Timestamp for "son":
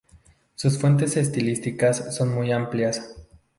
2.17-2.33